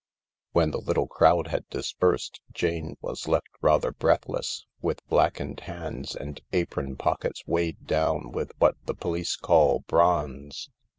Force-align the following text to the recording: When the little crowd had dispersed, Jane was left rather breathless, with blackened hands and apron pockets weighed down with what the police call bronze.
When 0.53 0.71
the 0.71 0.81
little 0.81 1.05
crowd 1.05 1.49
had 1.49 1.69
dispersed, 1.69 2.41
Jane 2.51 2.97
was 3.01 3.27
left 3.27 3.49
rather 3.61 3.91
breathless, 3.91 4.65
with 4.81 5.07
blackened 5.09 5.59
hands 5.59 6.15
and 6.15 6.41
apron 6.53 6.95
pockets 6.95 7.43
weighed 7.45 7.85
down 7.85 8.31
with 8.31 8.51
what 8.57 8.83
the 8.87 8.95
police 8.95 9.35
call 9.35 9.81
bronze. 9.81 10.71